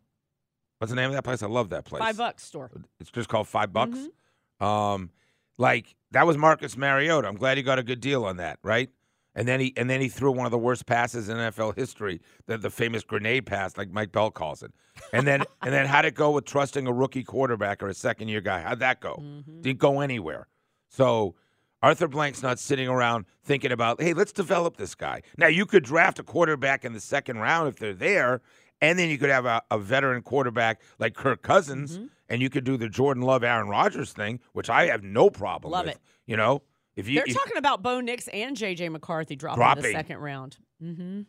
What's 0.78 0.90
the 0.90 0.96
name 0.96 1.06
of 1.10 1.14
that 1.14 1.22
place? 1.22 1.42
I 1.42 1.46
love 1.46 1.70
that 1.70 1.84
place. 1.84 2.00
Five 2.00 2.16
bucks 2.16 2.42
store. 2.42 2.70
It's 2.98 3.10
just 3.10 3.28
called 3.28 3.46
five 3.46 3.72
bucks. 3.72 3.96
Mm-hmm. 3.98 4.64
Um, 4.64 5.10
like 5.58 5.94
that 6.10 6.26
was 6.26 6.36
Marcus 6.36 6.76
Mariota. 6.76 7.28
I'm 7.28 7.36
glad 7.36 7.56
he 7.56 7.62
got 7.62 7.78
a 7.78 7.82
good 7.82 8.00
deal 8.00 8.24
on 8.24 8.38
that, 8.38 8.58
right? 8.62 8.90
And 9.36 9.48
then 9.48 9.58
he 9.60 9.72
and 9.76 9.90
then 9.90 10.00
he 10.00 10.08
threw 10.08 10.30
one 10.32 10.46
of 10.46 10.52
the 10.52 10.58
worst 10.58 10.86
passes 10.86 11.28
in 11.28 11.36
NFL 11.36 11.76
history, 11.76 12.20
the, 12.46 12.56
the 12.56 12.70
famous 12.70 13.02
grenade 13.02 13.46
pass, 13.46 13.76
like 13.76 13.90
Mike 13.90 14.12
Bell 14.12 14.30
calls 14.30 14.62
it. 14.62 14.72
And 15.12 15.26
then 15.26 15.42
and 15.62 15.72
then 15.74 15.86
how'd 15.86 16.04
it 16.04 16.14
go 16.14 16.30
with 16.30 16.44
trusting 16.44 16.86
a 16.86 16.92
rookie 16.92 17.24
quarterback 17.24 17.82
or 17.82 17.88
a 17.88 17.94
second 17.94 18.28
year 18.28 18.40
guy? 18.40 18.60
How'd 18.62 18.78
that 18.80 19.00
go? 19.00 19.22
Didn't 19.60 19.80
go 19.80 20.00
anywhere. 20.00 20.46
So 20.88 21.34
Arthur 21.82 22.08
Blank's 22.08 22.42
not 22.42 22.58
sitting 22.58 22.88
around 22.88 23.26
thinking 23.42 23.72
about, 23.72 24.00
hey, 24.00 24.14
let's 24.14 24.32
develop 24.32 24.76
this 24.76 24.94
guy. 24.94 25.22
Now 25.36 25.48
you 25.48 25.66
could 25.66 25.82
draft 25.84 26.18
a 26.18 26.22
quarterback 26.22 26.84
in 26.84 26.92
the 26.92 27.00
second 27.00 27.38
round 27.38 27.68
if 27.68 27.76
they're 27.78 27.92
there, 27.92 28.40
and 28.80 28.98
then 28.98 29.10
you 29.10 29.18
could 29.18 29.30
have 29.30 29.44
a, 29.46 29.60
a 29.70 29.78
veteran 29.78 30.22
quarterback 30.22 30.80
like 30.98 31.14
Kirk 31.14 31.42
Cousins, 31.42 31.98
Mm-hmm. 31.98 32.06
and 32.28 32.40
you 32.40 32.48
could 32.48 32.64
do 32.64 32.76
the 32.78 32.88
Jordan 32.88 33.22
Love, 33.24 33.42
Aaron 33.44 33.68
Rodgers 33.68 34.12
thing, 34.12 34.40
which 34.52 34.70
I 34.70 34.86
have 34.86 35.02
no 35.02 35.28
problem 35.28 35.72
Love 35.72 35.86
with. 35.86 35.96
it. 35.96 36.00
You 36.26 36.36
know, 36.38 36.62
if 36.96 37.08
you 37.08 37.16
They're 37.16 37.24
if- 37.26 37.34
talking 37.34 37.56
about 37.56 37.82
Bo 37.82 38.00
Nix 38.00 38.28
and 38.28 38.56
J.J. 38.56 38.88
McCarthy 38.90 39.36
dropping, 39.36 39.62
in 39.78 39.82
the 39.82 39.92
second 39.92 40.18
round. 40.18 40.56
Mm-hmm. 40.82 41.22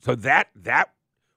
So 0.00 0.14
that 0.16 0.48
that 0.56 0.90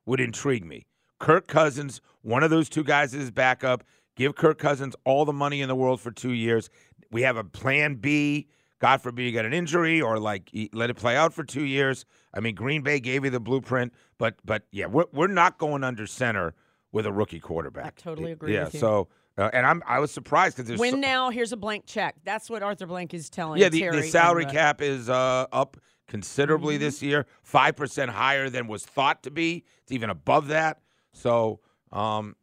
would 0.05 0.19
intrigue 0.19 0.65
me. 0.65 0.85
Kirk 1.19 1.47
Cousins, 1.47 2.01
one 2.21 2.43
of 2.43 2.49
those 2.49 2.69
two 2.69 2.83
guys 2.83 3.13
is 3.13 3.31
backup. 3.31 3.83
Give 4.15 4.35
Kirk 4.35 4.57
Cousins 4.57 4.95
all 5.05 5.25
the 5.25 5.33
money 5.33 5.61
in 5.61 5.67
the 5.67 5.75
world 5.75 6.01
for 6.01 6.11
two 6.11 6.31
years. 6.33 6.69
We 7.11 7.21
have 7.23 7.37
a 7.37 7.43
plan 7.43 7.95
B. 7.95 8.47
God 8.79 9.01
forbid 9.01 9.23
you 9.23 9.31
get 9.31 9.45
an 9.45 9.53
injury 9.53 10.01
or 10.01 10.19
like 10.19 10.49
let 10.73 10.89
it 10.89 10.95
play 10.95 11.17
out 11.17 11.33
for 11.33 11.43
two 11.43 11.65
years. 11.65 12.05
I 12.33 12.39
mean, 12.39 12.55
Green 12.55 12.81
Bay 12.81 12.99
gave 13.01 13.25
you 13.25 13.29
the 13.29 13.39
blueprint, 13.39 13.93
but 14.17 14.35
but 14.45 14.63
yeah, 14.71 14.85
we're 14.85 15.05
we're 15.11 15.27
not 15.27 15.57
going 15.57 15.83
under 15.83 16.07
center 16.07 16.53
with 16.91 17.05
a 17.05 17.11
rookie 17.11 17.39
quarterback. 17.41 17.85
I 17.85 18.01
totally 18.01 18.31
agree 18.31 18.53
Yeah, 18.53 18.65
with 18.65 18.73
you. 18.75 18.79
so 18.79 19.09
uh, 19.39 19.49
and 19.53 19.65
I'm 19.65 19.81
I 19.87 19.99
was 19.99 20.11
surprised 20.11 20.55
because 20.57 20.67
there's 20.67 20.79
Win 20.79 20.91
so- 20.91 20.97
now. 20.97 21.29
Here's 21.29 21.51
a 21.51 21.57
blank 21.57 21.85
check. 21.87 22.15
That's 22.23 22.49
what 22.49 22.61
Arthur 22.63 22.85
Blank 22.85 23.13
is 23.13 23.29
telling. 23.29 23.59
yeah, 23.61 23.69
the, 23.69 23.79
Terry 23.79 23.95
the 23.97 24.01
and, 24.03 24.11
salary 24.11 24.45
uh, 24.45 24.51
cap 24.51 24.81
is 24.81 25.09
uh, 25.09 25.45
up 25.51 25.77
considerably 26.07 26.75
Mm-hmm. 26.75 26.83
this 26.83 27.01
year, 27.01 27.25
five 27.43 27.75
percent 27.75 28.11
higher 28.11 28.49
than 28.49 28.67
was 28.67 28.85
thought 28.85 29.23
to 29.23 29.31
be. 29.31 29.63
It's 29.83 29.91
even 29.91 30.09
above 30.09 30.47
that. 30.47 30.79
So, 31.13 31.59
um, 31.91 32.35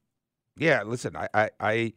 yeah, 0.56 0.82
listen, 0.84 1.16
I, 1.16 1.28
I, 1.34 1.50
I, 1.60 1.92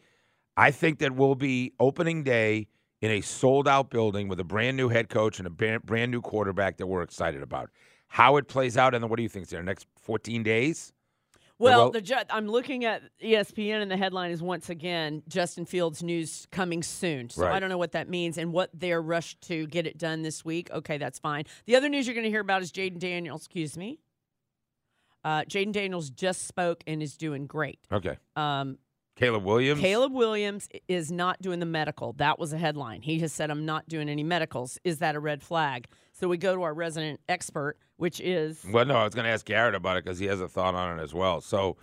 I 0.58 0.72
think 0.72 1.00
that 1.00 1.16
we'll 1.16 1.36
be 1.36 1.74
opening 1.80 2.24
day 2.24 2.68
in 3.02 3.12
a 3.12 3.22
sold 3.22 3.68
out 3.68 3.90
building 3.90 4.28
with 4.28 4.40
a 4.40 4.44
brand 4.44 4.76
new 4.78 4.90
head 4.90 5.08
coach 5.10 5.40
and 5.40 5.48
a 5.48 5.50
brand, 5.50 5.84
brand 5.86 6.12
new 6.12 6.22
quarterback 6.22 6.78
that 6.78 6.88
we're 6.88 7.02
excited 7.02 7.42
about. 7.42 7.70
How 8.08 8.36
it 8.38 8.48
plays 8.48 8.76
out, 8.76 8.94
and 8.94 9.04
then 9.04 9.10
what 9.10 9.18
do 9.18 9.24
you 9.24 9.30
think? 9.30 9.44
Is 9.46 9.50
there 9.52 9.64
next 9.64 9.88
14 10.02 10.44
days? 10.44 10.92
Well, 11.60 11.80
well- 11.80 11.92
the 11.92 12.02
ju- 12.02 12.16
I'm 12.30 12.48
looking 12.48 12.86
at 12.86 13.04
ESPN, 13.22 13.82
and 13.82 13.92
the 13.92 13.98
headline 13.98 14.32
is 14.32 14.42
once 14.42 14.70
again 14.70 15.22
Justin 15.28 15.66
Fields 15.66 16.02
news 16.02 16.48
coming 16.52 16.82
soon. 16.82 17.30
So 17.30 17.46
I 17.46 17.60
don't 17.60 17.70
know 17.70 17.78
what 17.78 17.92
that 17.92 18.08
means 18.10 18.38
and 18.38 18.54
what 18.54 18.70
they're 18.74 19.02
rushed 19.02 19.42
to 19.50 19.68
get 19.68 19.86
it 19.86 19.98
done 19.98 20.22
this 20.24 20.44
week. 20.46 20.72
Okay, 20.72 20.98
that's 20.98 21.20
fine. 21.20 21.44
The 21.66 21.76
other 21.76 21.90
news 21.90 22.08
you're 22.08 22.16
going 22.16 22.24
to 22.24 22.30
hear 22.32 22.42
about 22.42 22.62
is 22.62 22.72
Jayden 22.72 22.98
Daniels. 23.00 23.42
Excuse 23.42 23.78
me. 23.78 24.00
Uh, 25.24 25.42
Jayden 25.44 25.74
Daniels 25.74 26.10
just 26.10 26.48
spoke 26.48 26.82
and 26.88 27.04
is 27.04 27.18
doing 27.18 27.46
great. 27.46 27.80
Okay. 27.92 28.18
Um, 28.38 28.78
Caleb 29.20 29.44
Williams. 29.44 29.82
Caleb 29.82 30.14
Williams 30.14 30.70
is 30.88 31.12
not 31.12 31.42
doing 31.42 31.60
the 31.60 31.66
medical. 31.66 32.14
That 32.14 32.40
was 32.40 32.54
a 32.54 32.58
headline. 32.58 33.02
He 33.02 33.20
has 33.20 33.34
said, 33.34 33.52
I'm 33.52 33.66
not 33.66 33.88
doing 33.90 34.08
any 34.08 34.24
medicals. 34.24 34.80
Is 34.86 35.00
that 35.00 35.14
a 35.16 35.20
red 35.20 35.44
flag? 35.44 35.88
So 36.14 36.30
we 36.30 36.38
go 36.38 36.56
to 36.56 36.62
our 36.62 36.74
resident 36.74 37.20
expert, 37.28 37.76
which 37.98 38.22
is 38.22 38.66
Well, 38.72 38.86
no, 38.86 38.96
I 38.96 39.04
was 39.04 39.14
going 39.14 39.26
to 39.26 39.32
ask 39.32 39.46
Garrett 39.46 39.76
about 39.76 39.98
it 39.98 40.06
because 40.06 40.20
he 40.20 40.28
has 40.28 40.40
a 40.40 40.48
thought 40.48 40.74
on 40.74 40.98
it 41.00 41.04
as 41.04 41.14
well. 41.14 41.42
So, 41.42 41.76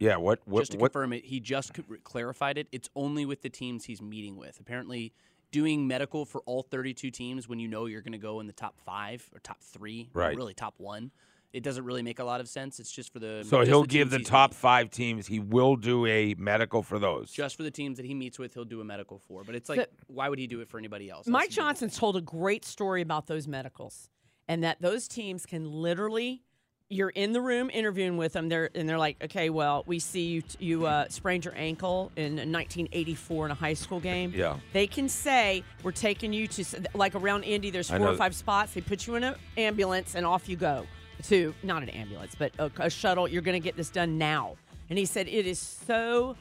yeah, 0.00 0.16
what, 0.16 0.40
what, 0.46 0.62
just 0.62 0.72
to 0.72 0.78
what? 0.78 0.92
confirm 0.92 1.12
it, 1.12 1.24
he 1.24 1.38
just 1.38 1.72
clarified 2.02 2.58
it. 2.58 2.66
It's 2.72 2.90
only 2.96 3.24
with 3.24 3.42
the 3.42 3.50
teams 3.50 3.84
he's 3.84 4.02
meeting 4.02 4.36
with. 4.36 4.58
Apparently, 4.58 5.12
doing 5.52 5.86
medical 5.86 6.24
for 6.24 6.40
all 6.42 6.64
32 6.64 7.12
teams 7.12 7.48
when 7.48 7.60
you 7.60 7.68
know 7.68 7.86
you're 7.86 8.02
going 8.02 8.12
to 8.12 8.18
go 8.18 8.40
in 8.40 8.48
the 8.48 8.52
top 8.52 8.76
five 8.84 9.28
or 9.32 9.38
top 9.38 9.62
three, 9.62 10.10
or 10.12 10.22
Right. 10.22 10.36
really 10.36 10.54
top 10.54 10.74
one, 10.78 11.12
it 11.54 11.62
doesn't 11.62 11.84
really 11.84 12.02
make 12.02 12.18
a 12.18 12.24
lot 12.24 12.40
of 12.40 12.48
sense. 12.48 12.80
It's 12.80 12.90
just 12.90 13.12
for 13.12 13.20
the 13.20 13.44
So 13.48 13.64
he'll 13.64 13.82
the 13.82 13.88
give 13.88 14.10
the 14.10 14.18
top 14.18 14.50
meeting. 14.50 14.60
five 14.60 14.90
teams. 14.90 15.26
He 15.26 15.38
will 15.38 15.76
do 15.76 16.04
a 16.04 16.34
medical 16.34 16.82
for 16.82 16.98
those. 16.98 17.30
Just 17.30 17.56
for 17.56 17.62
the 17.62 17.70
teams 17.70 17.96
that 17.98 18.04
he 18.04 18.12
meets 18.14 18.38
with, 18.38 18.52
he'll 18.54 18.64
do 18.64 18.80
a 18.80 18.84
medical 18.84 19.18
for. 19.18 19.44
But 19.44 19.54
it's 19.54 19.68
So- 19.68 19.74
like, 19.74 19.88
why 20.08 20.28
would 20.28 20.38
he 20.40 20.46
do 20.48 20.60
it 20.60 20.68
for 20.68 20.78
anybody 20.78 21.08
else? 21.08 21.26
Mike 21.28 21.44
That's 21.44 21.54
Johnson 21.56 21.90
told 21.90 22.16
a 22.16 22.20
great 22.20 22.64
story 22.64 23.00
about 23.02 23.26
those 23.28 23.46
medicals 23.48 24.10
and 24.48 24.64
that 24.64 24.82
those 24.82 25.06
teams 25.08 25.46
can 25.46 25.70
literally 25.70 26.42
you're 26.90 27.08
in 27.08 27.32
the 27.32 27.40
room 27.40 27.70
interviewing 27.72 28.18
with 28.18 28.34
them 28.34 28.50
they're 28.50 28.68
and 28.74 28.86
they're 28.86 28.98
like 28.98 29.16
okay 29.24 29.48
well 29.48 29.82
we 29.86 29.98
see 29.98 30.26
you 30.26 30.42
you 30.58 30.86
uh, 30.86 31.08
sprained 31.08 31.42
your 31.44 31.54
ankle 31.56 32.12
in 32.14 32.36
1984 32.36 33.46
in 33.46 33.50
a 33.50 33.54
high 33.54 33.72
school 33.72 34.00
game 34.00 34.32
Yeah. 34.36 34.58
they 34.74 34.86
can 34.86 35.08
say 35.08 35.64
we're 35.82 35.92
taking 35.92 36.32
you 36.34 36.46
to 36.48 36.64
like 36.94 37.14
around 37.14 37.44
Indy 37.44 37.70
there's 37.70 37.88
four 37.88 38.06
or 38.08 38.14
five 38.16 38.34
spots 38.36 38.74
they 38.74 38.82
put 38.82 39.06
you 39.06 39.14
in 39.14 39.24
an 39.24 39.34
ambulance 39.56 40.14
and 40.14 40.26
off 40.26 40.46
you 40.46 40.56
go 40.56 40.86
to 41.24 41.54
not 41.62 41.82
an 41.82 41.88
ambulance 41.90 42.34
but 42.34 42.52
a, 42.58 42.70
a 42.78 42.90
shuttle 42.90 43.26
you're 43.28 43.42
going 43.42 43.60
to 43.60 43.64
get 43.64 43.76
this 43.76 43.90
done 43.90 44.18
now 44.18 44.56
and 44.90 44.98
he 44.98 45.04
said 45.04 45.26
it 45.28 45.46
is 45.46 45.58
so 45.58 46.36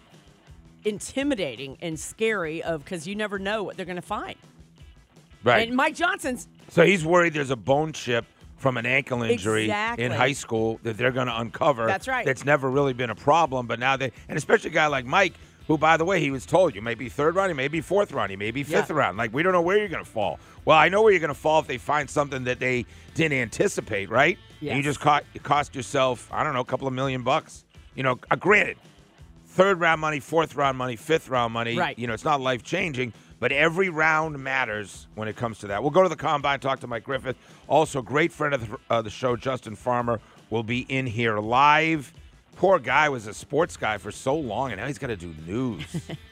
intimidating 0.86 1.78
and 1.82 2.00
scary 2.00 2.62
of 2.64 2.84
because 2.84 3.08
you 3.08 3.16
never 3.16 3.40
know 3.40 3.64
what 3.64 3.78
they're 3.78 3.86
going 3.86 3.96
to 3.96 4.02
find 4.02 4.36
right. 5.44 5.68
and 5.68 5.76
Mike 5.78 5.96
Johnson's 5.96 6.48
so 6.70 6.84
he's 6.86 7.06
worried 7.06 7.34
there's 7.34 7.52
a 7.52 7.56
bone 7.56 7.94
chip 7.94 8.26
from 8.58 8.78
an 8.78 8.86
ankle 8.86 9.24
injury 9.24 9.66
Exactly. 9.66 10.06
in 10.06 10.12
high 10.12 10.32
school 10.32 10.80
that 10.84 10.98
they're 10.98 11.12
going 11.12 11.28
to 11.28 11.38
uncover. 11.38 11.86
That's 11.86 12.08
right. 12.08 12.26
That's 12.26 12.46
never 12.46 12.70
really 12.72 12.94
been 12.94 13.10
a 13.10 13.16
problem, 13.16 13.68
but 13.68 13.78
now 13.78 13.98
they, 13.98 14.14
and 14.30 14.38
especially 14.38 14.70
a 14.70 14.74
guy 14.74 14.88
like 14.88 15.06
Mike, 15.06 15.34
who, 15.68 15.78
by 15.78 15.98
the 15.98 16.06
way, 16.06 16.22
he 16.22 16.32
was 16.32 16.46
told 16.46 16.74
you 16.74 16.82
may 16.82 16.96
be 16.96 17.10
third 17.10 17.36
round, 17.36 17.50
he 17.50 17.56
may 17.56 17.68
be 17.68 17.82
fourth 17.82 18.14
round, 18.14 18.32
he 18.32 18.38
may 18.38 18.52
be 18.52 18.64
fifth 18.64 18.90
Yeah. 18.90 18.96
round. 18.96 19.18
Like 19.18 19.34
we 19.34 19.44
don't 19.44 19.52
know 19.52 19.62
where 19.62 19.78
you're 19.78 19.90
going 19.90 20.04
to 20.04 20.10
fall. 20.10 20.40
Well, 20.64 20.78
I 20.78 20.88
know 20.88 21.02
where 21.02 21.12
you're 21.12 21.20
going 21.20 21.28
to 21.28 21.34
fall 21.40 21.60
if 21.60 21.68
they 21.68 21.78
find 21.78 22.10
something 22.10 22.46
that 22.46 22.60
they 22.60 22.86
didn't 23.16 23.38
anticipate, 23.38 24.10
right? 24.10 24.40
And 24.72 24.78
you 24.78 24.84
just 24.84 25.00
caught, 25.00 25.24
you 25.34 25.40
cost 25.40 25.76
yourself, 25.76 26.30
I 26.32 26.44
don't 26.44 26.54
know, 26.54 26.62
a 26.62 26.66
couple 26.66 26.88
of 26.88 26.94
million 26.94 27.24
bucks. 27.24 27.66
You 27.96 28.04
know, 28.04 28.20
uh, 28.32 28.36
granted, 28.36 28.78
third 29.48 29.80
round 29.80 30.02
money, 30.02 30.20
fourth 30.20 30.56
round 30.56 30.78
money, 30.78 30.96
fifth 30.96 31.30
round 31.30 31.54
money. 31.54 31.78
Right. 31.78 31.98
You 31.98 32.08
know, 32.08 32.14
it's 32.14 32.24
not 32.24 32.42
life 32.42 32.64
changing, 32.64 33.14
but 33.40 33.52
every 33.52 33.90
round 33.90 34.40
matters 34.40 35.08
when 35.16 35.28
it 35.28 35.36
comes 35.36 35.60
to 35.60 35.68
that. 35.68 35.82
We'll 35.82 35.92
go 35.92 36.04
to 36.04 36.10
the 36.10 36.16
combine, 36.16 36.60
talk 36.60 36.80
to 36.82 36.88
Mike 36.88 37.04
Griffith. 37.04 37.38
Also, 37.68 38.02
great 38.02 38.32
friend 38.32 38.54
of 38.54 38.68
the, 38.68 38.78
uh, 38.90 39.02
the 39.02 39.10
show, 39.10 39.36
Justin 39.36 39.76
Farmer, 39.76 40.20
will 40.50 40.64
be 40.64 40.82
in 40.82 41.06
here 41.06 41.38
live. 41.40 42.14
Poor 42.56 42.80
guy 42.80 43.10
was 43.10 43.28
a 43.28 43.34
sports 43.34 43.78
guy 43.78 43.98
for 43.98 44.12
so 44.12 44.36
long, 44.36 44.72
and 44.72 44.80
now 44.80 44.88
he's 44.88 45.00
got 45.00 45.08
to 45.08 45.16
do 45.16 45.34
news. 45.46 45.84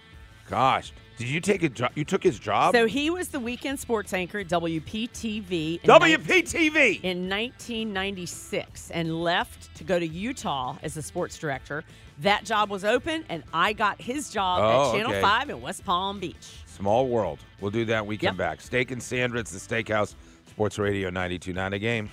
Gosh, 0.50 0.93
did 1.22 1.30
you 1.30 1.40
take 1.40 1.63
a 1.63 1.70
job? 1.70 1.92
You 1.96 2.04
took 2.04 2.24
his 2.24 2.40
job? 2.40 2.74
So 2.75 2.86
he 2.88 3.10
was 3.10 3.30
the 3.30 3.40
weekend 3.40 3.80
sports 3.80 4.13
anchor 4.13 4.40
at 4.40 4.48
WPTV. 4.48 5.80
in 5.84 5.90
WPTV. 5.90 7.01
in 7.04 7.30
1996 7.30 8.92
and 8.92 9.22
left 9.22 9.74
to 9.75 9.84
go 9.84 10.00
to 10.00 10.08
Utah 10.08 10.78
as 10.84 10.98
a 10.98 11.01
sports 11.01 11.38
director. 11.38 11.84
That 12.20 12.44
job 12.46 12.70
was 12.70 12.84
open, 12.86 13.25
and 13.30 13.44
I 13.54 13.74
got 13.74 14.00
his 14.01 14.30
job 14.30 14.60
Oh, 14.63 14.90
at 14.90 14.96
Channel 14.98 15.12
okay. 15.13 15.22
5 15.22 15.50
in 15.50 15.62
West 15.62 15.84
Palm 15.86 16.20
Beach. 16.20 16.36
Small 16.68 17.08
world. 17.08 17.40
We'll 17.60 17.72
do 17.72 17.86
that 17.86 18.01
when 18.01 18.10
we 18.10 18.18
come 18.18 18.36
Yep. 18.36 18.38
back. 18.38 18.62
Steak 18.62 18.92
and 18.92 19.01
Sandra, 19.01 19.40
it's 19.40 19.51
the 19.51 19.60
Steakhouse, 19.60 20.16
Sports 20.50 20.78
Radio 20.78 21.10
92.9 21.10 21.74
A 21.74 21.80
game. 21.80 22.10